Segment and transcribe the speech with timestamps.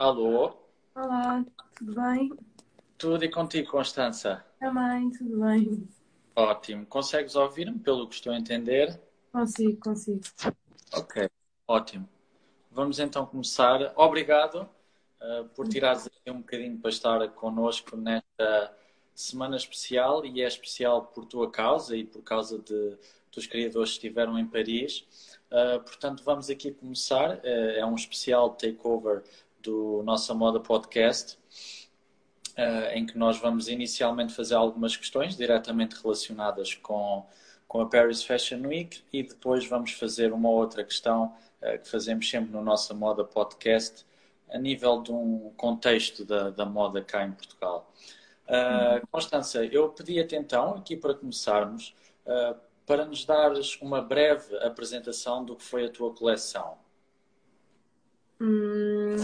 [0.00, 0.54] Alô?
[0.94, 1.44] Olá,
[1.76, 2.32] tudo bem?
[2.96, 4.42] Tudo e contigo, Constança?
[4.58, 5.86] Também, tudo bem.
[6.34, 6.86] Ótimo.
[6.86, 8.98] Consegues ouvir-me pelo que estou a entender?
[9.30, 10.20] Consigo, consigo.
[10.94, 11.28] Ok,
[11.68, 12.08] ótimo.
[12.70, 13.92] Vamos então começar.
[13.94, 14.66] Obrigado
[15.20, 18.74] uh, por tirares aqui um bocadinho para estar connosco nesta
[19.14, 22.96] semana especial e é especial por tua causa e por causa de,
[23.30, 25.06] dos criadores que estiveram em Paris.
[25.50, 27.36] Uh, portanto, vamos aqui começar.
[27.36, 29.22] Uh, é um especial takeover
[29.62, 31.38] do Nossa Moda Podcast,
[32.58, 37.26] uh, em que nós vamos inicialmente fazer algumas questões diretamente relacionadas com,
[37.66, 42.28] com a Paris Fashion Week e depois vamos fazer uma outra questão uh, que fazemos
[42.28, 44.04] sempre no Nossa Moda Podcast,
[44.50, 47.92] a nível de um contexto da, da moda cá em Portugal.
[48.46, 51.94] Uh, Constança, eu pedia-te então, aqui para começarmos,
[52.86, 56.76] para nos dares uma breve apresentação do que foi a tua coleção.
[58.40, 59.16] Hum,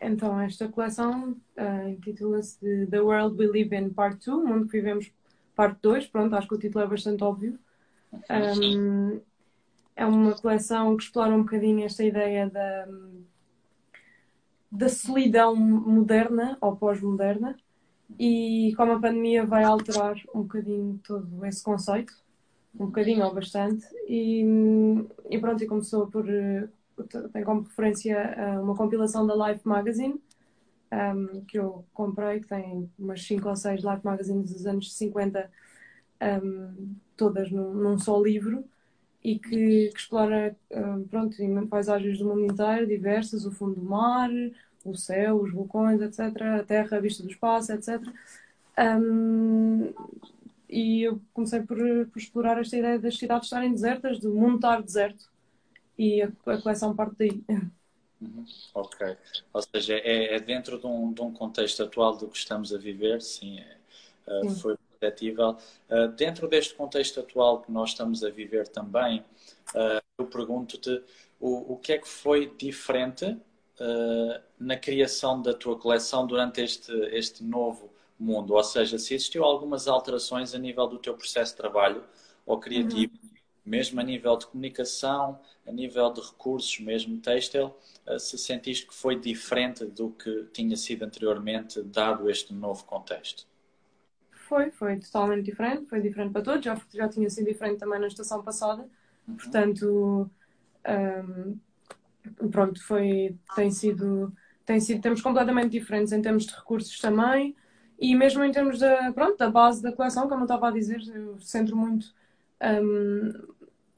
[0.00, 5.12] então, esta coleção uh, intitula-se The World We Live in Part 2, Mundo que Vivemos
[5.56, 6.06] Parte 2.
[6.06, 7.58] Pronto, acho que o título é bastante óbvio.
[8.30, 9.20] Um,
[9.96, 12.88] é uma coleção que explora um bocadinho esta ideia da,
[14.70, 17.56] da solidão moderna ou pós-moderna
[18.16, 22.14] e como a pandemia vai alterar um bocadinho todo esse conceito,
[22.78, 24.44] um bocadinho ou bastante, e,
[25.28, 26.24] e pronto, e começou por
[27.32, 30.20] tem como referência uh, uma compilação da Life Magazine,
[30.92, 35.50] um, que eu comprei, que tem umas 5 ou 6 Life Magazines dos anos 50,
[36.42, 38.64] um, todas num, num, só livro,
[39.22, 41.36] e que, que explora um, pronto,
[41.68, 44.30] paisagens do mundo inteiro, diversas, o fundo do mar,
[44.84, 48.00] o céu, os vulcões, etc., a terra, a vista do espaço, etc.
[48.78, 49.92] Um,
[50.68, 54.82] e eu comecei por, por, explorar esta ideia das cidades estarem desertas, do mundo estar
[54.82, 55.28] deserto
[55.98, 57.44] e a, a coleção parte daí.
[58.20, 58.44] Uhum.
[58.74, 59.16] Ok.
[59.52, 62.78] Ou seja, é, é dentro de um, de um, contexto atual do que estamos a
[62.78, 63.76] viver, sim, é,
[64.26, 65.56] uh, foi perceptível.
[65.88, 69.20] Uh, dentro deste contexto atual que nós estamos a viver também,
[69.74, 71.02] uh, eu pergunto-te
[71.40, 73.36] o, o que é que foi diferente
[74.58, 78.54] na criação da tua coleção durante este, este novo mundo?
[78.54, 82.02] Ou seja, se existiu algumas alterações a nível do teu processo de trabalho
[82.44, 83.37] ou criativo, uhum
[83.68, 87.74] mesmo a nível de comunicação, a nível de recursos, mesmo têxtil,
[88.06, 93.46] eh, se sentiste que foi diferente do que tinha sido anteriormente, dado este novo contexto?
[94.30, 98.06] Foi, foi totalmente diferente, foi diferente para todos, já, já tinha sido diferente também na
[98.06, 98.88] estação passada,
[99.26, 99.36] uhum.
[99.36, 100.30] portanto,
[100.88, 104.32] um, pronto, foi, tem sido,
[104.64, 107.54] tem sido, temos completamente diferentes em termos de recursos também,
[108.00, 111.02] e mesmo em termos da, pronto, da base da coleção, como eu estava a dizer,
[111.14, 112.14] eu centro muito
[112.62, 113.32] um,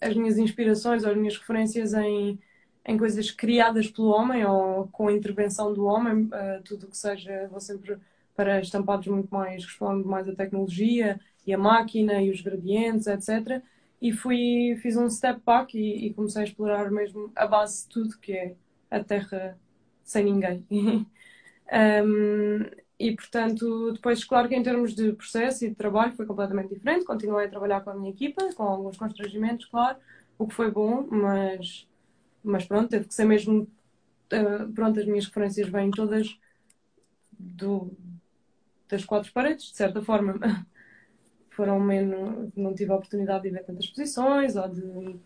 [0.01, 2.39] as minhas inspirações ou as minhas referências em,
[2.87, 6.97] em coisas criadas pelo homem ou com a intervenção do homem, uh, tudo o que
[6.97, 7.99] seja, vou sempre
[8.35, 13.63] para estampados muito mais, respondo mais a tecnologia e a máquina e os gradientes, etc.
[14.01, 17.89] E fui, fiz um step back e, e comecei a explorar mesmo a base de
[17.89, 18.55] tudo, que é
[18.91, 19.59] a Terra
[20.03, 20.65] sem ninguém.
[20.71, 22.65] um,
[23.01, 27.07] E, portanto, depois, claro que em termos de processo e de trabalho foi completamente diferente.
[27.07, 29.97] Continuei a trabalhar com a minha equipa, com alguns constrangimentos, claro,
[30.39, 31.89] o que foi bom, mas,
[32.45, 33.67] mas pronto, teve que ser mesmo.
[34.31, 36.39] Uh, pronto, as minhas referências vêm todas
[37.39, 37.91] do,
[38.87, 40.39] das quatro paredes, de certa forma.
[41.51, 42.53] Foram menos.
[42.55, 45.19] Não tive a oportunidade de ver tantas exposições ou de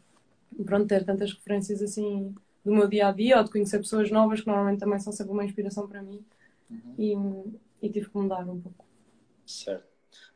[0.64, 2.32] pronto, ter tantas referências assim
[2.64, 5.32] do meu dia a dia ou de conhecer pessoas novas que normalmente também são sempre
[5.32, 6.24] uma inspiração para mim.
[6.70, 6.94] Uhum.
[6.98, 8.84] E, e, tive que mudar um pouco.
[9.46, 9.86] Certo.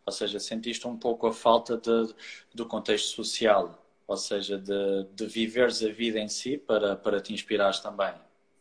[0.05, 2.15] Ou seja, sentiste um pouco a falta de,
[2.55, 7.33] do contexto social, ou seja, de, de viveres a vida em si para, para te
[7.33, 8.13] inspirares também.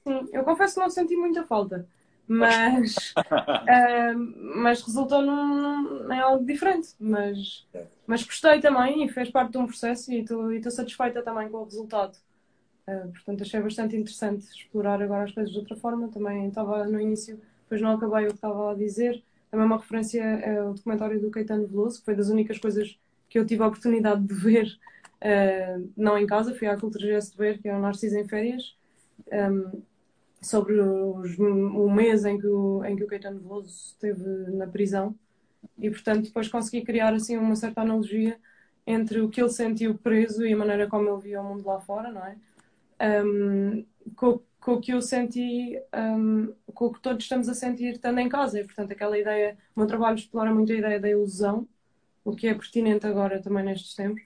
[0.05, 1.87] Sim, eu confesso que não senti muita falta,
[2.27, 4.17] mas, uh,
[4.57, 6.89] mas resultou num, em algo diferente.
[6.99, 7.65] Mas,
[8.05, 11.63] mas gostei também e fez parte de um processo e estou satisfeita também com o
[11.63, 12.17] resultado.
[12.87, 16.09] Uh, portanto, achei bastante interessante explorar agora as coisas de outra forma.
[16.09, 19.21] Também estava no início depois não acabei o que estava a dizer.
[19.51, 22.97] Também uma referência é o documentário do Caetano Veloso, que foi das únicas coisas
[23.29, 24.79] que eu tive a oportunidade de ver,
[25.21, 28.27] uh, não em casa, fui à Cultura Gesso de ver, que é o Narciso em
[28.27, 28.75] Férias,
[29.31, 29.71] um, ehm,
[30.41, 35.13] sobre os, o mês em que o, em que o Caetano Veloso esteve na prisão.
[35.77, 38.37] E, portanto, depois consegui criar assim uma certa analogia
[38.85, 41.79] entre o que ele sentiu preso e a maneira como ele via o mundo lá
[41.81, 42.37] fora, não é?
[43.01, 43.85] Um, ehm,
[44.15, 48.19] com, com o que eu senti, um, com o que todos estamos a sentir estando
[48.19, 48.59] em casa.
[48.59, 51.65] E, portanto, aquela ideia, o meu trabalho explora muito a ideia da ilusão,
[52.21, 54.21] o que é pertinente agora também nestes tempos.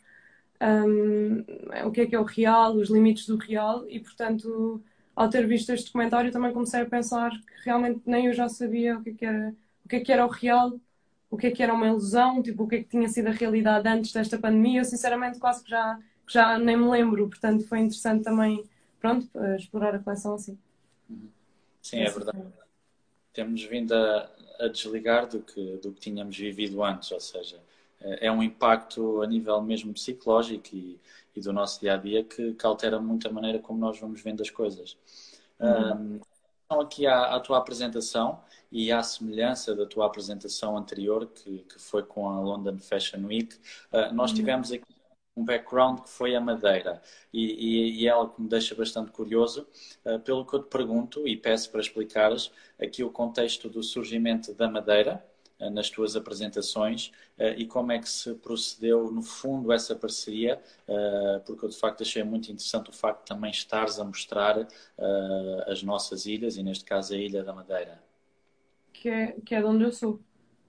[0.60, 1.46] Um,
[1.86, 4.84] o que é que é o real, os limites do real, e, portanto,
[5.16, 8.98] ao ter visto este documentário, também comecei a pensar que realmente nem eu já sabia
[8.98, 9.56] o que, é que era,
[9.86, 10.74] o que, é que era o real,
[11.30, 13.32] o que é que era uma ilusão, tipo, o que é que tinha sido a
[13.32, 14.82] realidade antes desta pandemia.
[14.82, 18.64] Eu, sinceramente, quase que já, que já nem me lembro, portanto, foi interessante também,
[19.02, 19.28] pronto,
[19.58, 20.58] explorar a coleção assim.
[21.82, 22.42] Sim, é verdade.
[23.34, 27.60] Temos vindo a, a desligar do que, do que tínhamos vivido antes, ou seja,
[28.00, 31.00] é, é um impacto a nível mesmo psicológico e,
[31.36, 34.22] e do nosso dia a dia que, que, altera muito a maneira como nós vamos
[34.22, 34.98] vendo as coisas.
[35.60, 36.16] Uhum.
[36.16, 36.20] Um,
[36.66, 41.80] então, aqui à, à, tua apresentação e à semelhança da tua apresentação anterior, que, que
[41.80, 43.56] foi com a London Fashion Week,
[43.92, 44.38] uh, nós uhum.
[44.38, 45.01] tivemos aqui
[45.36, 47.02] um background que foi a Madeira
[47.32, 49.68] e, e, e é algo que me deixa bastante curioso,
[50.06, 54.54] uh, pelo que eu te pergunto e peço para explicares aqui o contexto do surgimento
[54.54, 55.26] da Madeira
[55.60, 60.62] uh, nas tuas apresentações uh, e como é que se procedeu no fundo essa parceria,
[61.46, 64.68] porque eu de facto achei muito interessante o facto de também estares a mostrar
[65.68, 68.02] as nossas ilhas e neste caso a Ilha da Madeira.
[68.92, 70.20] Que é, que é de onde eu sou.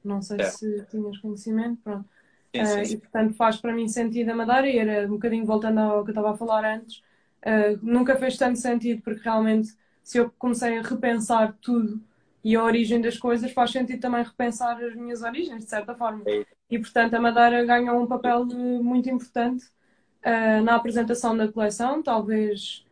[0.05, 0.45] Não sei é.
[0.45, 2.09] se tinhas conhecimento, pronto.
[2.55, 2.91] Sim, sim, sim.
[2.91, 6.05] Uh, e portanto faz para mim sentido a Madeira e era um bocadinho voltando ao
[6.05, 6.99] que eu estava a falar antes,
[7.47, 12.01] uh, nunca fez tanto sentido porque realmente se eu comecei a repensar tudo
[12.45, 16.27] e a origem das coisas, faz sentido também repensar as minhas origens, de certa forma.
[16.69, 19.65] E portanto a Madeira ganhou um papel muito importante
[20.25, 22.85] uh, na apresentação da coleção, talvez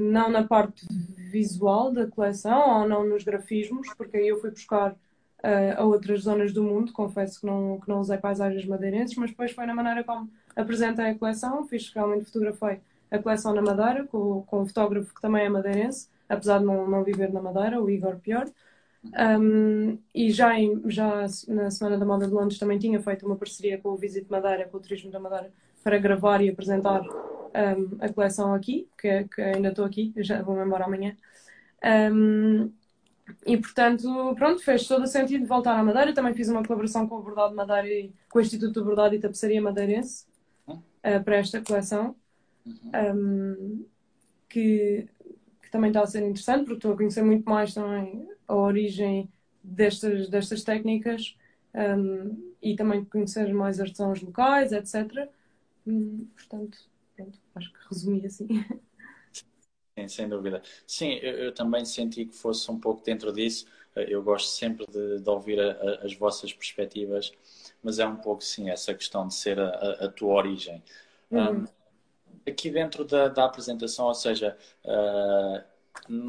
[0.00, 4.94] não na parte visual da coleção ou não nos grafismos, porque aí eu fui buscar
[5.42, 6.92] uh, a outras zonas do mundo.
[6.92, 11.06] Confesso que não, que não usei paisagens madeirenses, mas depois foi na maneira como apresentei
[11.06, 11.64] a coleção.
[11.66, 12.80] Fiz realmente fotografei
[13.10, 16.88] a coleção na Madeira, com, com um fotógrafo que também é madeirense, apesar de não,
[16.88, 18.46] não viver na Madeira, o Igor Pior.
[19.04, 23.36] Um, e já, em, já na Semana da Moda de Londres também tinha feito uma
[23.36, 25.52] parceria com o Visit Madeira, com o Turismo da Madeira,
[25.82, 30.64] para gravar e apresentar um, a coleção aqui, que, que ainda estou aqui, já vou-me
[30.64, 31.14] embora amanhã.
[31.84, 32.70] Um,
[33.46, 36.12] e portanto, pronto, fez todo o sentido voltar à Madeira.
[36.12, 39.20] Também fiz uma colaboração com o Bordado Madeira e com o Instituto do Bordado e
[39.20, 40.26] Tapeçaria Madeirense
[40.68, 42.16] uh, para esta coleção,
[42.66, 42.90] uhum.
[43.14, 43.86] um,
[44.48, 45.08] que,
[45.62, 49.28] que, também está a ser interessante, porque estou a conhecer muito mais também a origem
[49.62, 51.36] destas, destas técnicas
[51.74, 55.28] um, e também conhecer mais artesãos locais, etc.
[55.86, 56.78] Hum, portanto,
[57.16, 58.46] pronto, acho que resumi assim.
[59.98, 60.62] Sim, sem dúvida.
[60.86, 63.66] Sim, eu, eu, também senti que fosse um pouco dentro disso.
[63.94, 67.30] Eu gosto sempre de, de ouvir a, a, as vossas perspectivas,
[67.82, 70.82] mas é um pouco, sim, essa questão de ser a, a tua origem.
[71.30, 71.60] Uhum.
[71.60, 71.66] Um,
[72.48, 75.62] aqui dentro da, da, apresentação, ou seja, uh,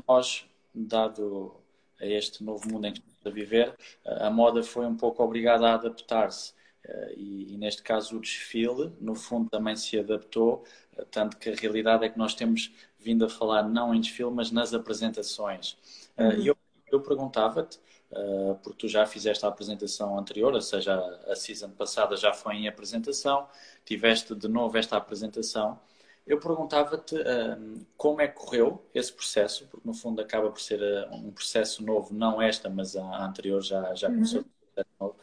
[0.07, 1.55] nós, dado
[2.01, 3.73] a este novo mundo em que estamos a viver,
[4.05, 6.51] a moda foi um pouco obrigada a adaptar-se.
[6.85, 10.65] Uh, e, e, neste caso o desfile, no fundo, também se adaptou,
[11.09, 14.51] tanto que a realidade é que nós temos vindo a falar não em desfile, mas
[14.51, 15.77] nas apresentações.
[16.17, 16.31] Uh, uhum.
[16.43, 16.57] eu,
[16.91, 17.79] eu perguntava-te,
[18.11, 22.33] uh, porque tu já fizeste a apresentação anterior, ou seja, a, a season passada já
[22.33, 23.47] foi em apresentação,
[23.85, 25.79] tiveste de novo esta apresentação.
[26.25, 30.81] Eu perguntava-te uh, como é que correu esse processo, porque no fundo acaba por ser
[31.11, 34.45] um processo novo, não esta, mas a, a anterior já, já começou uhum.
[34.45, 35.15] um processo novo.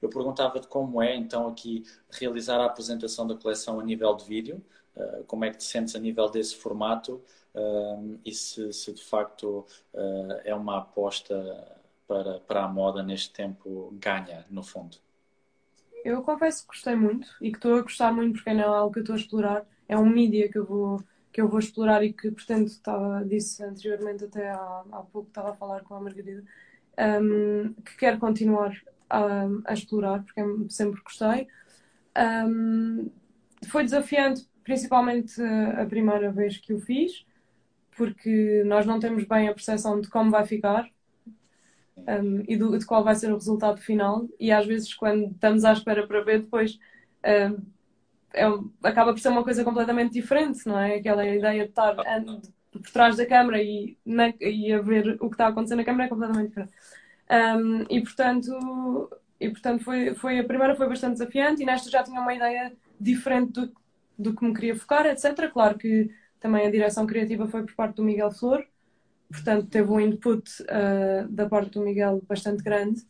[0.00, 4.64] Eu perguntava-te como é então aqui realizar a apresentação da coleção a nível de vídeo,
[4.98, 7.22] eh, como é que te sentes a nível desse formato
[7.54, 9.64] uh, e se, se, de facto
[9.94, 14.96] uh, é uma aposta para, para a moda neste tempo ganha, no fundo?
[16.04, 18.98] Eu confesso que gostei muito e que estou a gostar muito porque é algo que
[18.98, 19.66] eu estou a explorar.
[19.88, 23.62] É um mídia que eu vou que eu vou explorar e que pretendo, estava, disse
[23.62, 26.42] anteriormente até há, há pouco, estava a falar com a Margarida,
[27.22, 28.76] um, que quero continuar
[29.08, 31.46] a, a, explorar, porque sempre gostei.
[32.16, 33.10] Um,
[33.68, 37.24] foi desafiante principalmente a primeira vez que o fiz,
[37.96, 40.86] porque nós não temos bem a percepção de como vai ficar
[41.96, 45.64] um, e do, de qual vai ser o resultado final, e às vezes, quando estamos
[45.64, 46.78] à espera para ver, depois
[47.24, 47.66] um,
[48.34, 48.44] é,
[48.82, 50.96] acaba por ser uma coisa completamente diferente, não é?
[50.96, 51.96] Aquela ideia de estar
[52.70, 56.04] por trás da câmara e, na, e a ver o que está acontecendo na câmara
[56.04, 56.72] é completamente diferente.
[57.30, 62.02] Um, e portanto, e, portanto foi, foi, a primeira foi bastante desafiante e nesta já
[62.02, 63.72] tinha uma ideia diferente do,
[64.18, 65.48] do que me queria focar, etc.
[65.50, 66.10] Claro que
[66.40, 68.66] também a direção criativa foi por parte do Miguel Flor,
[69.30, 73.02] portanto teve um input uh, da parte do Miguel bastante grande,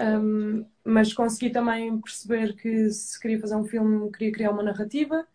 [0.00, 5.26] um, mas consegui também perceber que se queria fazer um filme, queria criar uma narrativa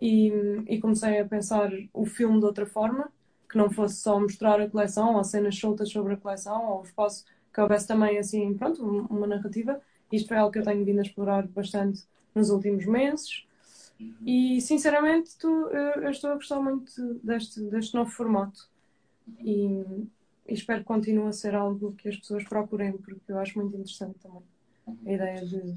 [0.00, 0.30] e,
[0.68, 3.10] e comecei a pensar o filme de outra forma,
[3.48, 7.24] que não fosse só mostrar a coleção ou cenas soltas sobre a coleção ou espaço
[7.52, 9.80] que houvesse também assim, pronto, uma narrativa.
[10.10, 12.04] Isto foi algo que eu tenho vindo a explorar bastante
[12.34, 13.46] nos últimos meses.
[14.26, 18.68] E sinceramente tu, eu, eu, estou a gostar muito deste, deste novo formato.
[19.40, 19.84] e,
[20.46, 23.76] e espero que continue a ser algo que as pessoas procurem, porque eu acho muito
[23.76, 24.42] interessante também
[25.06, 25.74] a ideia de.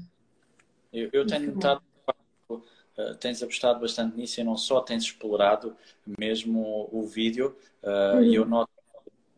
[0.92, 1.82] Eu, eu tenho notado
[2.50, 5.76] uh, tens apostado bastante nisso e não só tens explorado
[6.18, 8.24] mesmo o, o vídeo, uh, uhum.
[8.24, 8.70] e eu noto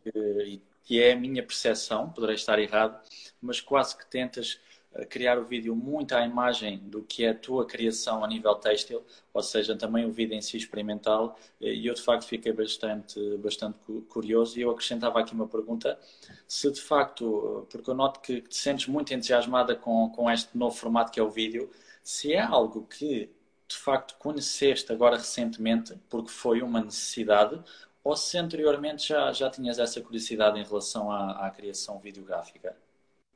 [0.02, 3.00] que, e é a minha percepção, poderei estar errado,
[3.40, 4.60] mas quase que tentas
[5.08, 9.04] criar o vídeo muito à imagem do que é a tua criação a nível têxtil,
[9.32, 13.78] ou seja, também o vídeo em si experimental, e eu de facto fiquei bastante, bastante
[14.08, 15.98] curioso e eu acrescentava aqui uma pergunta,
[16.46, 20.74] se de facto, porque eu noto que te sentes muito entusiasmada com, com este novo
[20.76, 21.70] formato que é o vídeo,
[22.02, 23.30] se é algo que
[23.68, 27.62] de facto conheceste agora recentemente, porque foi uma necessidade,
[28.02, 32.74] ou se anteriormente já, já tinhas essa curiosidade em relação à, à criação videográfica?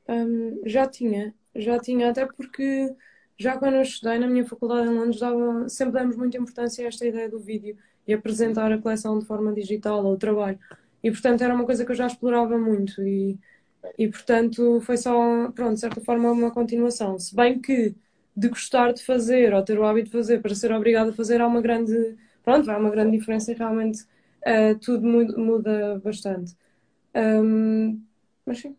[0.07, 2.93] Um, já tinha, já tinha, até porque
[3.37, 6.87] já quando eu estudei na minha faculdade em Londres, dava, sempre damos muita importância a
[6.87, 10.59] esta ideia do vídeo e apresentar a coleção de forma digital ou trabalho.
[11.03, 13.37] E portanto era uma coisa que eu já explorava muito e,
[13.97, 17.17] e portanto foi só, pronto, de certa forma uma continuação.
[17.19, 17.95] Se bem que
[18.35, 21.41] de gostar de fazer ou ter o hábito de fazer para ser obrigado a fazer
[21.41, 26.55] há uma grande, pronto, há uma grande diferença e realmente uh, tudo muda bastante.
[27.15, 28.01] Um,
[28.45, 28.75] mas sim.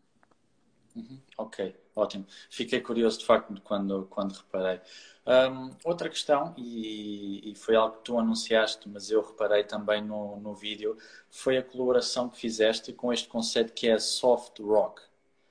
[0.95, 1.19] Uhum.
[1.37, 2.25] Ok, ótimo.
[2.49, 4.81] Fiquei curioso de facto quando, quando reparei.
[5.27, 10.37] Um, outra questão, e, e, foi algo que tu anunciaste, mas eu reparei também no,
[10.39, 10.97] no vídeo,
[11.31, 15.01] foi a colaboração que fizeste com este conceito que é soft rock,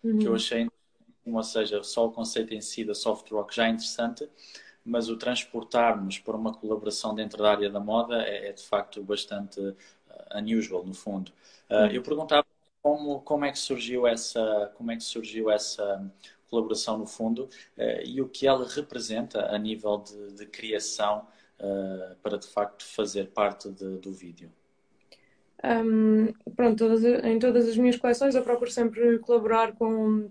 [0.04, 0.20] uhum.
[0.20, 0.36] que eu uhum.
[0.36, 0.70] achei,
[1.26, 4.30] ou seja, só o conceito em si da soft rock já é interessante,
[4.86, 9.02] mas o transportarmos por uma colaboração dentro da área da moda é, é de facto
[9.04, 9.76] bastante uh,
[10.38, 11.32] unusual, no fundo.
[11.70, 11.88] Uh, uhum.
[11.88, 12.46] Eu perguntava
[12.84, 16.06] como, como é que surgiu essa, como é que surgiu essa
[16.50, 17.46] colaboração no fundo
[17.78, 21.26] uh, e o que ela representa a nível de, de criação
[21.60, 24.52] uh, para de facto fazer parte de, do vídeo?
[25.64, 30.30] Um, pronto, todas, em todas as minhas coleções eu procuro sempre colaborar com,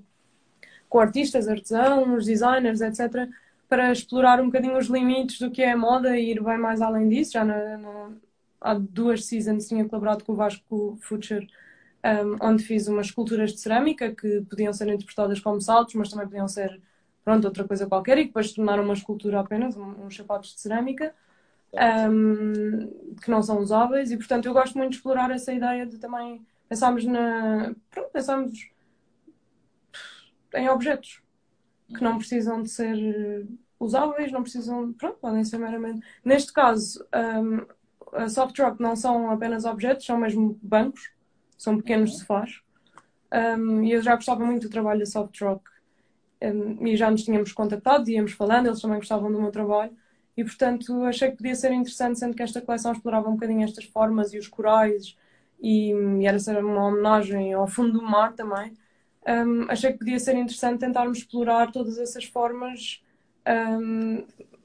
[0.91, 3.31] com artistas, artesãos, designers, etc.,
[3.67, 7.09] para explorar um bocadinho os limites do que é moda e ir bem mais além
[7.09, 7.33] disso.
[7.33, 8.11] Já na, na,
[8.61, 11.49] há duas seasons tinha colaborado com o Vasco Future
[12.05, 16.27] um, onde fiz umas esculturas de cerâmica que podiam ser interpretadas como saltos, mas também
[16.27, 16.81] podiam ser,
[17.25, 21.15] pronto, outra coisa qualquer, e depois tornaram uma escultura apenas, uns sapatos de cerâmica,
[22.11, 25.99] um, que não são usáveis, e portanto eu gosto muito de explorar essa ideia de
[25.99, 27.75] também pensarmos na.
[27.91, 28.11] Pronto,
[30.55, 31.23] em objetos
[31.89, 33.47] que não precisam de ser
[33.79, 34.93] usáveis, não precisam.
[34.93, 36.05] Pronto, podem ser meramente.
[36.25, 37.67] Neste caso, um,
[38.13, 41.11] a soft rock não são apenas objetos, são mesmo bancos
[41.63, 42.61] são pequenos sofás.
[43.33, 45.65] Um, e eu já gostava muito do trabalho da Soft Rock.
[46.43, 49.93] Um, e já nos tínhamos contactado, íamos falando, eles também gostavam do meu trabalho.
[50.37, 53.85] E portanto achei que podia ser interessante, sendo que esta coleção explorava um bocadinho estas
[53.85, 55.17] formas e os corais,
[55.61, 58.77] e, e era ser uma homenagem ao fundo do mar também.
[59.27, 63.01] Um, achei que podia ser interessante tentarmos explorar todas essas formas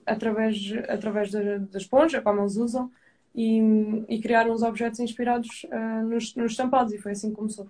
[0.06, 2.92] através, através da, da esponja, como eles usam,
[3.38, 3.62] e,
[4.10, 7.70] e criar uns objetos inspirados uh, nos, nos estampados, e foi assim que começou.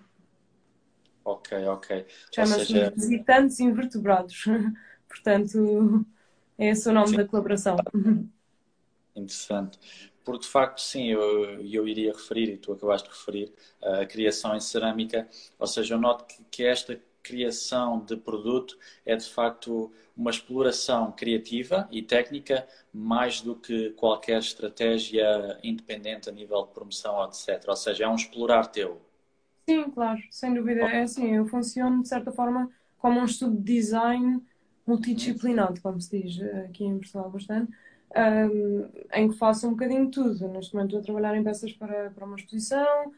[1.22, 2.06] Ok, ok.
[2.34, 2.90] Chama-se seja...
[2.96, 4.44] Visitantes Invertebrados.
[5.06, 6.06] Portanto,
[6.56, 7.16] é esse o nome sim.
[7.16, 7.76] da colaboração.
[9.14, 9.78] Interessante.
[10.24, 14.56] Porque, de facto, sim, eu, eu iria referir, e tu acabaste de referir, a criação
[14.56, 15.28] em cerâmica.
[15.58, 16.98] Ou seja, eu noto que, que esta
[17.28, 24.38] criação de produto é de facto uma exploração criativa e técnica mais do que qualquer
[24.38, 27.62] estratégia independente a nível de promoção, etc.
[27.68, 29.00] Ou seja, é um explorar teu.
[29.68, 30.80] Sim, claro, sem dúvida.
[30.80, 34.42] É assim, eu funciono de certa forma como um estudo de design
[34.86, 37.70] multidisciplinado, como se diz aqui em Portugal bastante,
[38.16, 40.48] um, em que faço um bocadinho de tudo.
[40.48, 43.12] Neste momento estou a trabalhar em peças para, para uma exposição,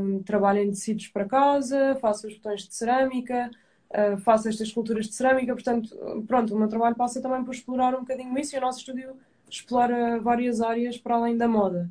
[0.00, 3.50] um, trabalho em tecidos para casa, faço os botões de cerâmica,
[3.90, 7.94] uh, faço estas esculturas de cerâmica, portanto, pronto, o meu trabalho passa também por explorar
[7.94, 9.16] um bocadinho isso e o nosso estúdio
[9.48, 11.90] explora várias áreas para além da moda.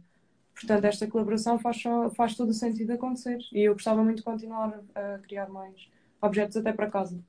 [0.54, 1.82] Portanto, esta colaboração faz,
[2.16, 5.90] faz todo o sentido acontecer e eu gostava muito de continuar a criar mais
[6.22, 7.20] objetos até para casa.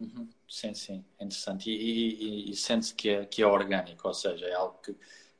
[0.00, 0.28] Uhum.
[0.48, 1.70] Sim, sim, interessante.
[1.70, 4.94] E, e, e sente-se que é, que é orgânico, ou seja, é algo que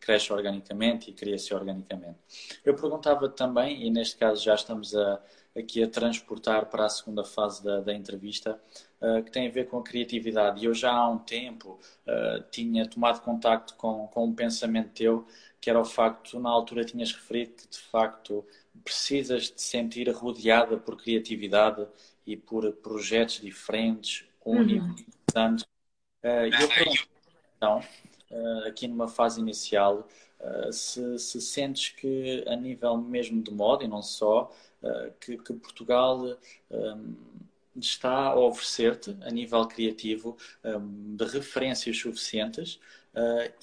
[0.04, 2.18] cresce organicamente e cria-se organicamente.
[2.62, 5.20] Eu perguntava também, e neste caso já estamos a,
[5.56, 8.61] aqui a transportar para a segunda fase da, da entrevista,
[9.00, 10.61] uh, que tem a ver com a criatividade.
[10.61, 15.26] E eu já há um tempo uh, tinha tomado contacto com, com um pensamento teu,
[15.58, 18.44] que era o facto, na altura tinhas referido que de facto
[18.84, 21.87] precisas de sentir rodeada por criatividade
[22.26, 25.06] e por projetos diferentes, únicos, uhum.
[25.08, 25.64] importantes.
[26.23, 27.08] Uh, eu pergunto,
[27.56, 27.82] então,
[28.34, 30.06] uh, aqui numa fase inicial,
[30.40, 34.52] uh, se, se, sentes que a nível mesmo de moda e não só,
[35.18, 36.36] que, que, Portugal
[36.70, 37.14] um,
[37.74, 42.78] está a oferecer-te a nível criativo um, de referências suficientes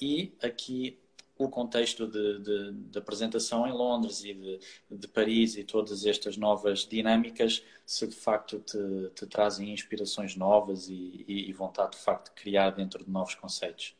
[0.00, 0.98] e aqui
[1.44, 4.60] o contexto de, de, de, apresentação em Londres e de,
[4.90, 8.78] de, Paris e todas estas novas dinâmicas, se de facto te,
[9.14, 13.94] te trazem inspirações novas e, e, vontade de facto de criar dentro de novos conceitos.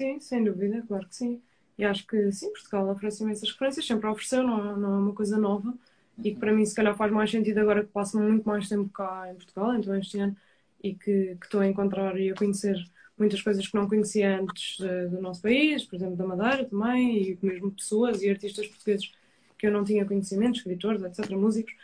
[0.00, 1.42] Sim, sem dúvida, claro que sim.
[1.78, 5.38] E acho que sim, Portugal oferece imensas referências, sempre ofereceu, não, não é uma coisa
[5.38, 5.74] nova.
[6.22, 8.88] E que para mim, se calhar, faz mais sentido agora que passo muito mais tempo
[8.90, 10.36] cá em Portugal, então este ano,
[10.82, 12.76] e que, que estou a encontrar e a conhecer
[13.18, 17.30] muitas coisas que não conhecia antes uh, do nosso país, por exemplo, da Madeira também,
[17.32, 19.12] e mesmo pessoas e artistas portugueses
[19.58, 21.74] que eu não tinha conhecimento, escritores, etc., músicos.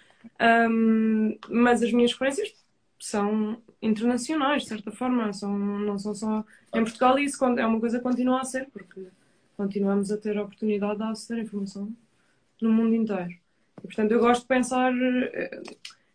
[0.40, 2.52] Um, mas as minhas referências
[3.04, 7.80] são internacionais, de certa forma, são, não são só em Portugal e isso é uma
[7.80, 9.08] coisa que continua a ser, porque
[9.56, 11.92] continuamos a ter a oportunidade de aceder à informação
[12.60, 13.32] no mundo inteiro.
[13.78, 15.62] E, portanto, eu gosto de pensar eh,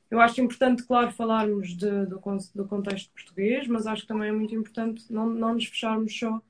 [0.09, 2.21] eu acho importante, claro, falarmos de, do,
[2.55, 6.41] do, contexto português, mas acho que também é muito importante não, não nos fecharmos só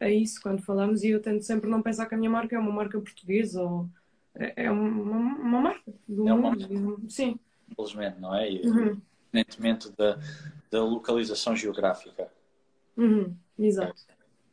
[0.00, 1.04] a isso quando falamos.
[1.04, 3.88] E eu tento sempre não pensar que a minha marca é uma marca portuguesa ou
[4.34, 7.08] é, é uma, uma marca do é mundo.
[7.08, 7.38] Sim.
[7.68, 8.50] Simplesmente, não é?
[8.50, 9.00] Uhum.
[9.96, 10.18] Da,
[10.70, 12.30] da localização geográfica.
[12.96, 13.34] Uhum.
[13.58, 14.02] Exato.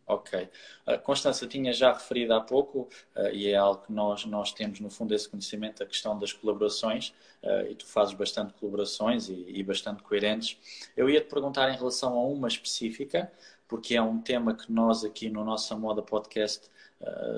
[0.10, 0.50] Ok.
[0.88, 4.80] Uh, Constança tinha já referido há pouco, uh, e é algo que nós, nós temos
[4.80, 9.46] no fundo esse conhecimento, a questão das colaborações, uh, e tu fazes bastante colaborações e,
[9.48, 10.58] e, bastante coerentes.
[10.98, 13.32] Eu ia te perguntar em relação a uma específica,
[13.68, 16.68] porque é um tema que nós aqui no nosso Moda Podcast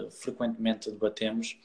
[0.10, 1.56] frequentemente debatemos,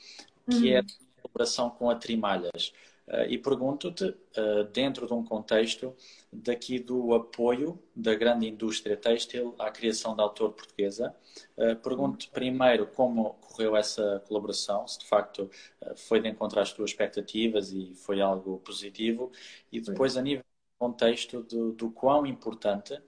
[0.50, 0.87] que é uhum.
[0.87, 2.75] é a colaboração com a Trimalhas.
[3.09, 5.95] Uh, e pergunto-te, uh, dentro de um contexto
[6.33, 11.15] daqui do apoio da grande indústria têxtil à criação da autor portuguesa,
[11.57, 15.49] uh, pergunto-te primeiro como correu essa colaboração, se de facto
[15.95, 19.31] foi de encontrar as tuas expectativas e foi algo positivo,
[19.71, 23.00] e depois a nível de contexto do, do quão importante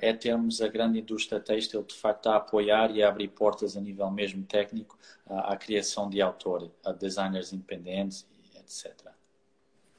[0.00, 3.80] é termos a grande indústria têxtil de facto a apoiar e a abrir portas a
[3.80, 4.96] nível mesmo técnico
[5.26, 8.24] à, à criação de autor, a designers independentes,
[8.54, 9.15] etc.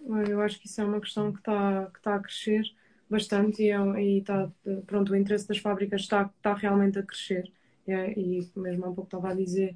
[0.01, 2.63] Eu acho que isso é uma questão que está, que está a crescer
[3.10, 4.51] bastante e, é, e está,
[4.86, 7.51] pronto, o interesse das fábricas está, está realmente a crescer.
[7.88, 9.75] E, e mesmo há pouco estava a dizer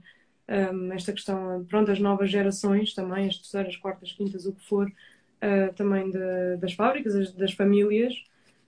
[0.74, 4.88] um, esta questão, pronto, as novas gerações também, as terceiras, quartas, quintas, o que for,
[4.88, 8.14] uh, também de, das fábricas, das famílias,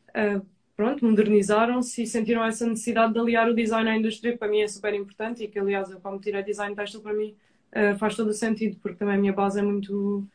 [0.09, 4.47] uh, pronto, modernizaram-se e sentiram essa necessidade de aliar o design à indústria, que para
[4.47, 7.35] mim é super importante e que, aliás, eu como tirei design textil, para mim
[7.75, 10.25] uh, faz todo o sentido, porque também a minha base é muito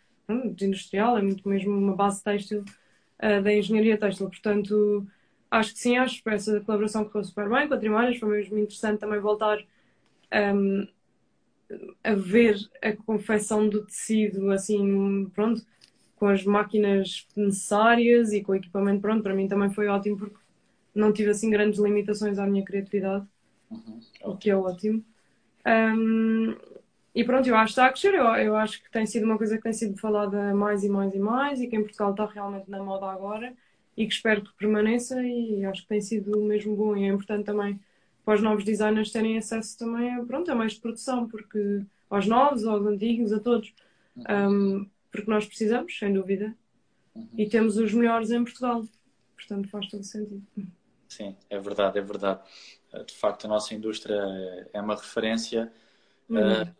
[0.54, 4.28] de industrial, é muito mesmo uma base têxtil uh, da engenharia têxtil.
[4.28, 5.06] Portanto,
[5.50, 8.18] acho que sim, acho que essa colaboração correu super bem com a Trimalhas.
[8.18, 9.58] Foi mesmo interessante também voltar
[10.54, 10.86] um,
[12.04, 15.64] a ver a confecção do tecido, assim, pronto,
[16.16, 19.22] com as máquinas necessárias e com o equipamento pronto.
[19.22, 20.36] Para mim também foi ótimo porque
[20.94, 23.26] não tive assim grandes limitações à minha criatividade,
[23.70, 24.00] uhum.
[24.24, 25.02] o que é ótimo.
[25.66, 26.54] Um,
[27.18, 28.14] e pronto, eu acho que está a crescer.
[28.14, 31.12] Eu, eu acho que tem sido uma coisa que tem sido falada mais e mais
[31.12, 33.52] e mais e que em Portugal está realmente na moda agora
[33.96, 37.44] e que espero que permaneça e acho que tem sido mesmo bom e é importante
[37.44, 37.80] também
[38.24, 42.24] para os novos designers terem acesso também a, pronto, a mais de produção, porque aos
[42.24, 43.74] novos, aos antigos, a todos.
[44.16, 46.54] Um, porque nós precisamos, sem dúvida,
[47.36, 48.86] e temos os melhores em Portugal.
[49.34, 50.40] Portanto, faz todo sentido.
[51.08, 52.42] Sim, é verdade, é verdade.
[53.08, 54.22] De facto, a nossa indústria
[54.72, 55.72] é uma referência.
[56.28, 56.62] Uhum.
[56.62, 56.77] Uh,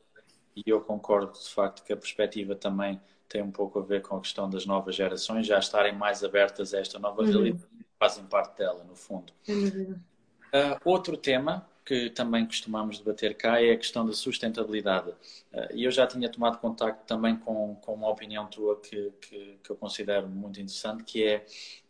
[0.67, 4.17] e eu concordo de facto que a perspectiva também tem um pouco a ver com
[4.17, 7.29] a questão das novas gerações já estarem mais abertas a esta nova uhum.
[7.29, 7.65] realidade,
[7.99, 9.33] fazem parte dela, no fundo.
[9.47, 9.99] Uhum.
[10.49, 15.11] Uh, outro tema que também costumamos debater cá é a questão da sustentabilidade.
[15.53, 19.59] Uh, e eu já tinha tomado contacto também com, com uma opinião tua que, que,
[19.63, 21.47] que eu considero muito interessante, que é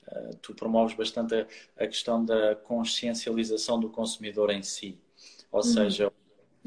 [0.06, 1.46] uh, tu promoves bastante a,
[1.84, 4.98] a, questão da consciencialização do consumidor em si.
[5.50, 5.64] Ou uhum.
[5.64, 6.12] seja,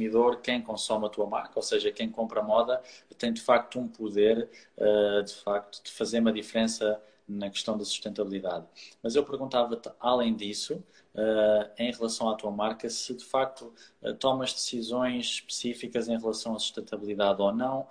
[0.01, 2.81] consumidor, quem consome a tua marca, ou seja, quem compra moda,
[3.17, 7.85] tem de facto um poder uh, de facto de fazer uma diferença na questão da
[7.85, 8.65] sustentabilidade.
[9.01, 10.83] Mas eu perguntava-te, além disso,
[11.15, 16.55] uh, em relação à tua marca, se de facto uh, tomas decisões específicas em relação
[16.55, 17.87] à sustentabilidade ou não,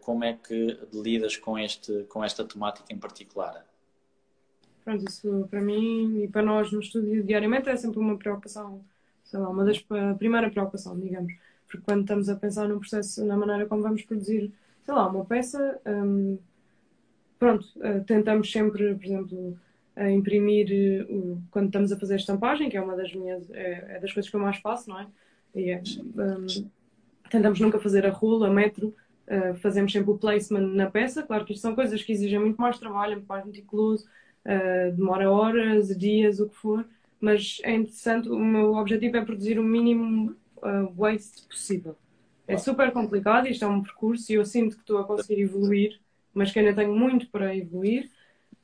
[0.00, 3.64] como é que lidas com, este, com esta temática em particular?
[4.84, 8.84] Pronto, isso para mim e para nós no estúdio diariamente é sempre uma preocupação
[9.26, 11.32] sei lá, uma das a primeira preocupação, digamos.
[11.66, 14.52] Porque quando estamos a pensar no processo, na maneira como vamos produzir,
[14.84, 16.38] sei lá, uma peça, um,
[17.38, 19.58] pronto, uh, tentamos sempre, por exemplo,
[20.14, 24.12] imprimir uh, quando estamos a fazer estampagem, que é uma das minhas, é, é das
[24.12, 25.06] coisas que eu mais faço, não é?
[25.54, 25.82] E é
[26.16, 26.46] um,
[27.30, 28.94] tentamos nunca fazer a rola, a metro,
[29.26, 31.22] uh, fazemos sempre o placement na peça.
[31.24, 34.06] Claro que isto são coisas que exigem muito mais trabalho, muito mais meticuloso,
[34.94, 36.86] demora horas, dias, o que for,
[37.20, 38.28] mas é interessante.
[38.28, 41.96] O meu objetivo é produzir o mínimo uh, waste possível.
[42.48, 45.98] É super complicado, isto é um percurso e eu sinto que estou a conseguir evoluir,
[46.32, 48.10] mas que ainda tenho muito para evoluir.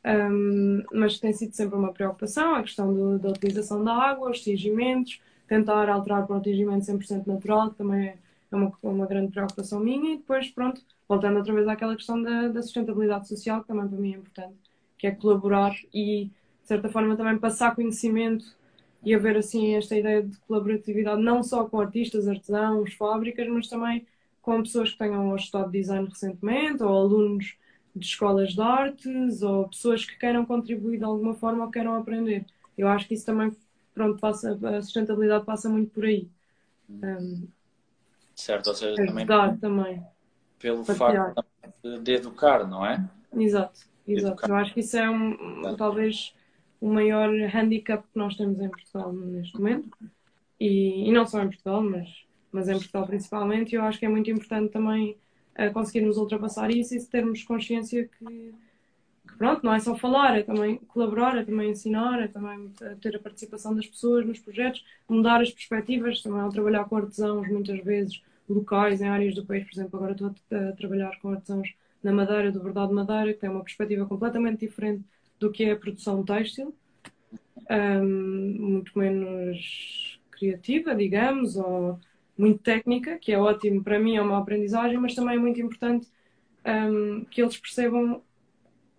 [0.05, 4.41] Um, mas tem sido sempre uma preocupação a questão do, da utilização da água, os
[4.41, 9.79] tingimentos, tentar alterar para um tingimento 100% natural, que também é uma, uma grande preocupação
[9.81, 13.89] minha, e depois, pronto, voltando outra vez àquela questão da, da sustentabilidade social, que também
[13.89, 14.57] para mim é importante,
[14.99, 16.31] que é colaborar e,
[16.75, 18.45] certa forma, também passar conhecimento
[19.05, 24.07] e haver assim esta ideia de colaboratividade não só com artistas, artesãos, fábricas, mas também
[24.41, 27.57] com pessoas que tenham estudado design recentemente, ou alunos
[27.95, 32.45] de escolas de artes, ou pessoas que queiram contribuir de alguma forma ou queiram aprender.
[32.77, 33.55] Eu acho que isso também,
[33.95, 36.29] pronto, passa, a sustentabilidade passa muito por aí.
[36.89, 37.47] Um,
[38.35, 39.27] certo, ou seja, também,
[39.61, 40.03] também
[40.59, 41.45] pelo facto
[42.03, 43.05] de educar, não é?
[43.37, 44.35] Exato, exato.
[44.35, 44.49] Educar.
[44.49, 46.35] Eu acho que isso é um, talvez
[46.83, 49.89] o maior handicap que nós temos em Portugal neste momento.
[50.59, 52.09] E, e não só em Portugal, mas,
[52.51, 53.73] mas em Portugal principalmente.
[53.73, 55.17] E eu acho que é muito importante também
[55.57, 58.25] uh, conseguirmos ultrapassar isso e termos consciência que,
[59.29, 63.15] que, pronto, não é só falar, é também colaborar, é também ensinar, é também ter
[63.15, 67.79] a participação das pessoas nos projetos, mudar as perspectivas, também ao trabalhar com artesãos muitas
[67.85, 71.73] vezes locais em áreas do país, por exemplo, agora estou a, a trabalhar com artesãos
[72.03, 75.05] na Madeira, do Verdade Madeira, que tem uma perspectiva completamente diferente
[75.43, 76.75] do que é a produção têxtil,
[77.71, 81.99] um, muito menos criativa, digamos, ou
[82.39, 86.09] muito técnica, que é ótimo para mim, é uma aprendizagem, mas também é muito importante
[86.65, 88.23] um, que eles percebam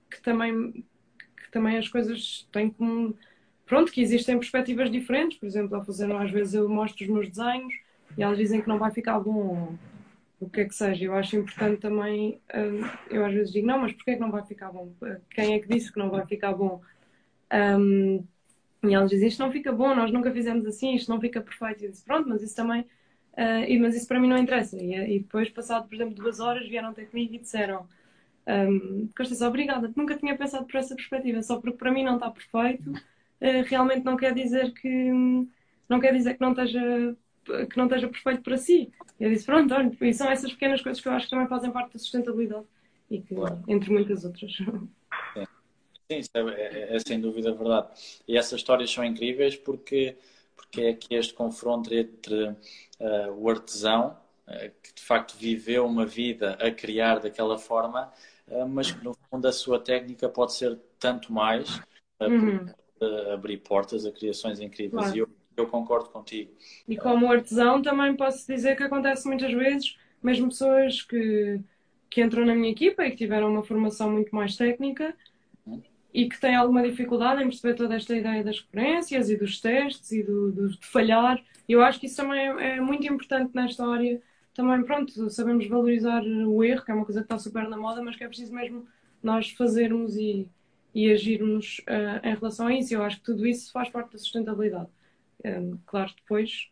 [0.09, 0.85] que também,
[1.37, 3.15] que também as coisas têm como.
[3.65, 7.29] Pronto, que existem perspectivas diferentes, por exemplo, ao fazer, às vezes eu mostro os meus
[7.29, 7.73] desenhos
[8.17, 9.75] e elas dizem que não vai ficar bom,
[10.39, 11.05] o que é que seja.
[11.05, 14.31] Eu acho importante também, um, eu às vezes digo, não, mas porquê é que não
[14.31, 14.93] vai ficar bom?
[15.29, 16.81] Quem é que disse que não vai ficar bom?
[17.51, 18.23] Um,
[18.83, 21.81] e elas dizem, isto não fica bom, nós nunca fizemos assim, isto não fica perfeito.
[21.81, 24.77] E eu disse, pronto, mas isso também, uh, e, mas isso para mim não interessa.
[24.77, 27.87] E, e, depois, passado, por exemplo, duas horas, vieram ter comigo e disseram,
[28.45, 32.29] um, Costa, obrigada, nunca tinha pensado por essa perspectiva, só porque para mim não está
[32.29, 35.11] perfeito, uh, realmente não quer dizer que,
[35.87, 38.91] não quer dizer que não esteja que não esteja perfeito para si.
[39.19, 41.71] Eu disse, pronto, olha, e são essas pequenas coisas que eu acho que também fazem
[41.71, 42.65] parte da sustentabilidade
[43.09, 43.63] e que, claro.
[43.67, 44.51] entre muitas outras.
[44.55, 47.87] Sim, Sim é, é, é, sem dúvida verdade.
[48.27, 50.17] E essas histórias são incríveis porque,
[50.55, 56.05] porque é que este confronto entre uh, o artesão, uh, que de facto viveu uma
[56.05, 58.11] vida a criar daquela forma,
[58.47, 61.81] uh, mas que no fundo a sua técnica pode ser tanto mais,
[62.21, 62.65] uhum.
[63.33, 65.03] abrir portas a criações incríveis.
[65.03, 65.15] Claro.
[65.15, 66.51] E eu eu concordo contigo.
[66.87, 71.59] E como artesão também posso dizer que acontece muitas vezes, mesmo pessoas que,
[72.09, 75.15] que entram na minha equipa e que tiveram uma formação muito mais técnica
[76.13, 80.11] e que têm alguma dificuldade em perceber toda esta ideia das referências e dos testes
[80.11, 81.43] e do, do, de falhar.
[81.67, 84.21] Eu acho que isso também é, é muito importante nesta área.
[84.53, 88.03] Também, pronto, sabemos valorizar o erro, que é uma coisa que está super na moda,
[88.03, 88.85] mas que é preciso mesmo
[89.23, 90.47] nós fazermos e,
[90.93, 92.93] e agirmos uh, em relação a isso.
[92.93, 94.89] Eu acho que tudo isso faz parte da sustentabilidade.
[95.45, 96.69] Um, claro, depois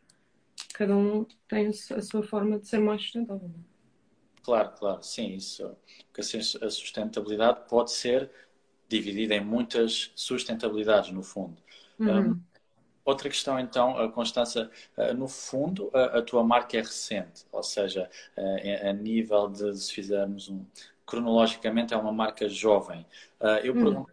[0.73, 3.51] cada um tem a sua forma de ser mais sustentável.
[4.43, 5.75] Claro, claro, sim, isso.
[6.07, 8.31] Porque assim, a sustentabilidade pode ser
[8.87, 11.61] dividida em muitas sustentabilidades, no fundo.
[11.99, 12.31] Uhum.
[12.31, 12.41] Um,
[13.05, 17.63] outra questão, então, a Constança, uh, no fundo, a, a, tua marca é recente, ou
[17.63, 20.65] seja, uh, a nível de, se fizermos um.
[21.05, 23.05] cronologicamente, é uma marca jovem.
[23.39, 23.83] Uh, eu uhum.
[23.83, 24.11] pergunto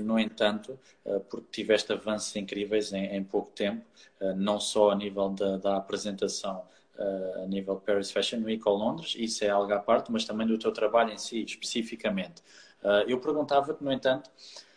[0.00, 3.84] no entanto, eh, porque tiveste avanços incríveis em, em pouco tempo,
[4.20, 6.64] eh, não só a nível da, da apresentação
[6.98, 10.56] a nível Paris Fashion Week ou Londres, isso é algo à parte, mas também do
[10.56, 12.42] teu trabalho em si, especificamente.
[13.06, 14.30] Eu perguntava-te, no entanto,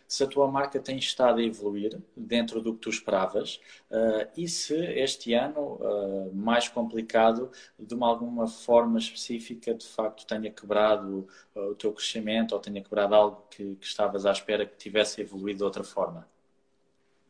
[0.10, 4.48] se a tua marca tem estado a evoluir dentro do que tu esperavas uh, e
[4.48, 11.28] se este ano uh, mais complicado, de uma alguma forma específica, de facto tenha quebrado
[11.56, 15.22] uh, o teu crescimento ou tenha quebrado algo que, que, estavas à espera que tivesse
[15.22, 16.28] evoluído de outra forma?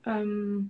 [0.08, 0.70] Um,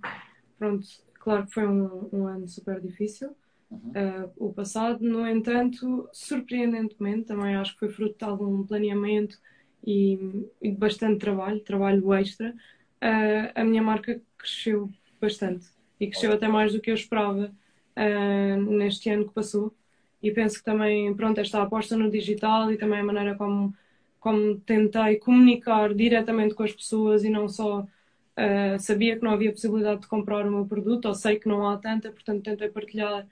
[0.58, 3.36] pronto, claro que foi um, um ano super difícil.
[3.70, 3.92] Uhum.
[4.36, 9.38] o passado, no entanto, surpreendentemente, também acho que foi fruto de algum planeamento
[9.84, 14.90] e, e bastante trabalho, trabalho extra, uh, a minha marca cresceu
[15.20, 15.66] bastante
[15.98, 17.52] e cresceu até mais do que eu esperava
[17.96, 19.74] uh, neste ano que passou.
[20.22, 23.74] E penso que também, pronto, esta aposta no digital e também a maneira como,
[24.18, 29.50] como tentei comunicar diretamente com as pessoas e não só uh, sabia que não havia
[29.50, 33.26] possibilidade de comprar o meu produto, ou sei que não há tanta, portanto tentei partilhar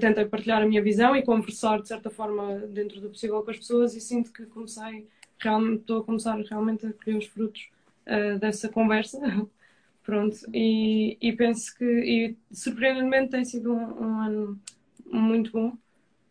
[0.00, 3.58] tentei partilhar a minha visão e conversar de certa forma dentro do possível com as
[3.58, 5.06] pessoas e sinto que comecei
[5.38, 7.68] realmente estou a começar realmente a colher os frutos
[8.06, 9.18] uh, dessa conversa
[10.02, 14.60] pronto e, e, penso que e, surpreendentemente tem sido um, um ano
[15.06, 15.76] muito bom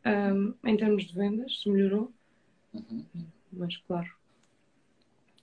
[0.06, 2.12] um, em termos de vendas se melhorou
[2.74, 3.04] uhum.
[3.54, 4.10] mas claro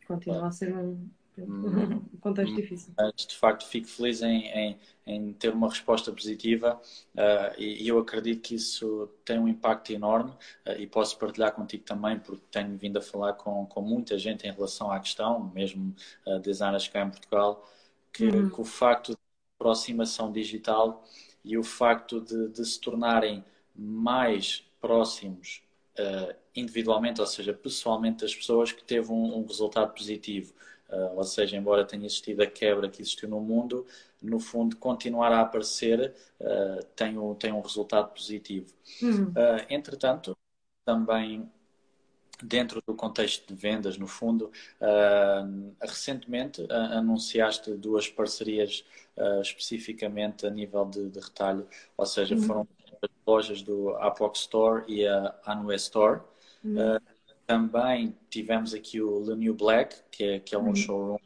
[0.06, 2.94] continua a ser um um contexto difícil.
[2.96, 6.80] Mas, de facto, fico feliz em, em, em ter uma resposta positiva
[7.14, 11.52] uh, e, e, eu acredito que isso tem um impacto enorme uh, e posso partilhar
[11.52, 15.50] contigo também, porque tenho vindo a falar com, com muita gente em relação à questão,
[15.52, 15.94] mesmo
[16.26, 17.68] uh, designers cá em Portugal,
[18.12, 18.50] que, uhum.
[18.50, 19.18] que o facto de
[19.58, 21.04] aproximação digital
[21.44, 23.44] e o facto de, de se tornarem
[23.74, 25.62] mais próximos
[26.54, 30.52] individualmente, ou seja, pessoalmente das pessoas, que teve um, um resultado positivo.
[30.88, 33.86] Uh, ou seja, embora tenha existido a quebra que existiu no mundo,
[34.20, 38.72] no fundo, continuar a aparecer uh, tem, um, tem um resultado positivo.
[39.02, 39.28] Uhum.
[39.30, 40.36] Uh, entretanto,
[40.84, 41.50] também
[42.42, 44.50] dentro do contexto de vendas, no fundo,
[45.80, 48.84] recentemente anunciaste duas parcerias
[49.40, 51.66] especificamente a nível de, de retalho,
[51.96, 52.42] ou seja, uhum.
[52.42, 52.68] foram
[53.00, 56.22] as lojas do Apoc Store e a Anue Store.
[56.64, 56.98] Uhum.
[57.46, 60.74] Também tivemos aqui o Le New Black, que é, que é um uhum.
[60.74, 61.18] showroom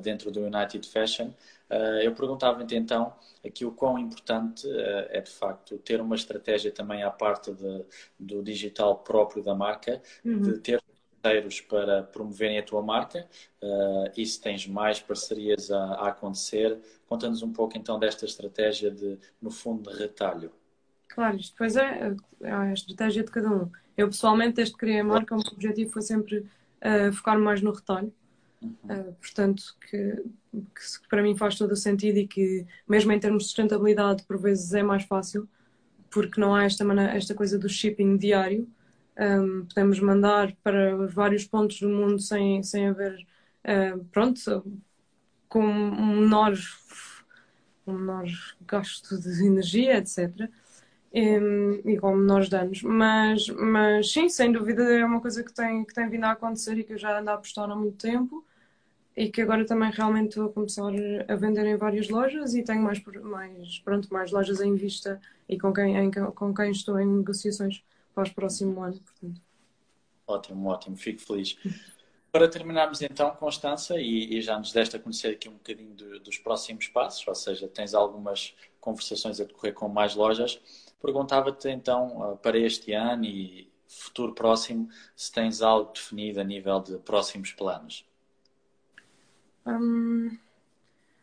[0.00, 1.28] dentro do United Fashion.
[1.70, 6.72] Uh, eu perguntava-te então aqui o quão importante uh, é de facto ter uma estratégia
[6.72, 7.84] também à parte de,
[8.18, 10.40] do digital próprio da marca, uhum.
[10.40, 10.82] de ter
[11.22, 13.28] parceiros para promoverem a tua marca
[13.62, 16.78] uh, e se tens mais parcerias a, a acontecer.
[17.06, 20.52] Conta-nos um pouco então desta estratégia de, no fundo, de retalho.
[21.08, 23.70] Claro, isto depois é, é a estratégia de cada um.
[23.96, 27.60] Eu pessoalmente, desde que criei a marca, o meu objetivo foi sempre uh, focar mais
[27.60, 28.12] no retalho.
[28.62, 33.44] Uh, portanto, que, que, para mim faz todo o sentido e que, mesmo em termos
[33.44, 35.48] de sustentabilidade, por vezes é mais fácil,
[36.10, 38.68] porque não há esta, esta coisa do shipping diário.
[39.18, 43.26] Um, podemos mandar para vários pontos do mundo sem, sem haver,
[43.64, 44.64] uh, pronto,
[45.48, 46.54] com um menor,
[47.84, 48.26] um menor
[48.64, 50.48] gasto de energia, etc
[51.12, 52.82] e, e com menores danos.
[52.82, 56.78] Mas, mas sim, sem dúvida é uma coisa que tem, que tem vindo a acontecer
[56.78, 58.44] e que eu já ando a apostar há muito tempo
[59.16, 60.92] e que agora também realmente estou a começar
[61.26, 65.58] a vender em várias lojas e tenho mais, mais, pronto, mais lojas em vista e
[65.58, 67.82] com quem, em, com quem estou em negociações
[68.14, 69.00] para o próximo ano.
[69.00, 69.40] Portanto.
[70.24, 71.58] Ótimo, ótimo, fico feliz.
[72.30, 76.20] Para terminarmos então, Constança, e, e, já nos deste a conhecer aqui um bocadinho do,
[76.20, 80.60] dos próximos passos, ou seja, tens algumas conversações a decorrer com mais lojas,
[81.00, 86.98] Perguntava-te então para este ano e futuro próximo se tens algo definido a nível de
[86.98, 88.04] próximos planos.
[89.64, 90.36] Hum,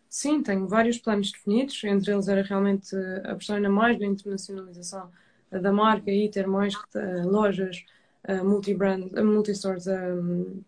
[0.10, 1.84] sim, tenho vários planos definidos.
[1.84, 5.12] Entre eles era realmente apostar ainda mais na internacionalização
[5.52, 7.86] da marca e ter mais uh, lojas
[8.30, 10.64] uh, multi-brand, multi-stores, um,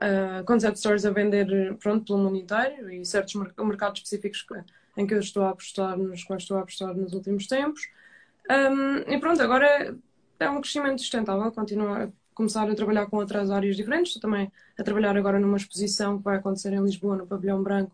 [0.00, 4.44] uh, concept stores a vender pronto, pelo mundo inteiro e certos mercados específicos
[4.96, 7.88] em que eu estou a apostar, nos quais estou a apostar nos últimos tempos.
[8.50, 9.96] Um, e pronto, agora
[10.38, 14.52] é um crescimento sustentável, continuo a começar a trabalhar com outras áreas diferentes, estou também
[14.78, 17.92] a trabalhar agora numa exposição que vai acontecer em Lisboa, no Pavilhão Branco,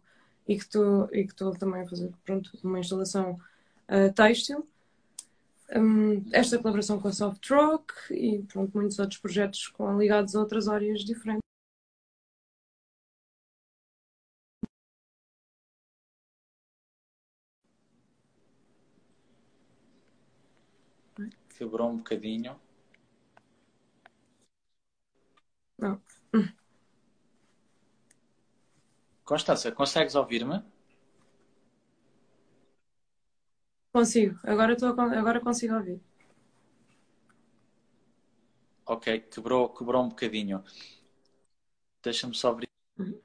[0.49, 3.39] e que estou, e que estou também a fazer pronto, uma instalação
[3.89, 4.67] uh, têxtil.
[5.75, 10.41] Um, esta colaboração com a Soft Rock e pronto, muitos outros projetos com, ligados a
[10.41, 11.42] outras áreas diferentes.
[21.57, 22.61] Quebrou um bocadinho.
[25.79, 26.01] Não.
[29.25, 30.63] Constança, consegues ouvir-me?
[33.93, 36.01] Consigo, agora, tô, agora consigo ouvir.
[38.85, 40.65] Ok, quebrou, quebrou um bocadinho.
[42.03, 42.69] Deixa-me só abrir.
[42.99, 43.21] Uhum.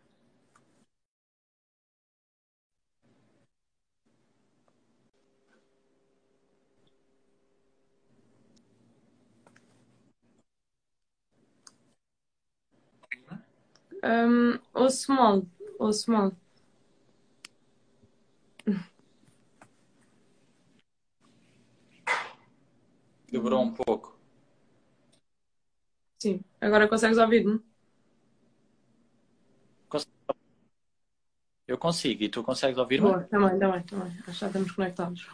[14.03, 15.47] Um, Osman.
[15.79, 16.31] Osman.
[23.27, 24.17] Quebrou um pouco.
[26.19, 26.41] Sim.
[26.61, 27.61] Agora consegues ouvir-me?
[31.67, 32.23] Eu consigo.
[32.23, 33.07] E tu consegues ouvir-me?
[33.07, 34.07] Boa, também, também, também.
[34.07, 35.27] Acho que já estamos conectados.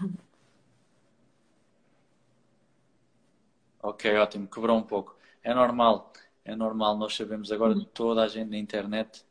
[3.81, 4.47] Ok, ótimo.
[4.47, 5.15] Quebrou um pouco.
[5.43, 6.11] É normal
[6.45, 7.85] é normal, nós sabemos agora uhum.
[7.85, 9.23] toda a gente na internet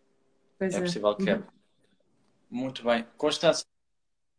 [0.59, 1.43] pois é, é possível que uhum.
[2.53, 3.07] Muito bem.
[3.17, 3.65] Constância,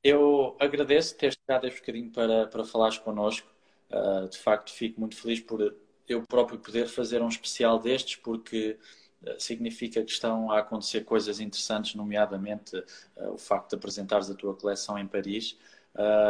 [0.04, 3.52] Eu agradeço ter chegado este bocadinho para, para falares connosco.
[3.90, 5.76] Uh, de facto, fico muito feliz por
[6.08, 8.78] eu próprio poder fazer um especial destes, porque
[9.24, 14.36] uh, significa que estão a acontecer coisas interessantes, nomeadamente uh, o facto de apresentares a
[14.36, 15.58] tua coleção em Paris.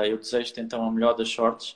[0.05, 1.75] eu desejo-te então a melhor das sortes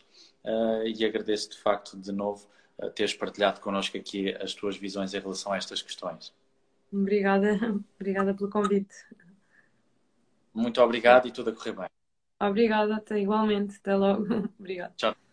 [0.85, 2.47] e agradeço de facto de novo
[2.95, 6.33] teres partilhado connosco aqui as tuas visões em relação a estas questões.
[6.91, 7.49] Obrigada,
[7.99, 8.95] obrigada pelo convite.
[10.53, 11.87] Muito obrigado e tudo a correr bem.
[12.39, 13.77] Obrigada, até igualmente.
[13.77, 14.25] Até logo.
[14.59, 14.93] Obrigada.
[14.95, 15.26] Tchau.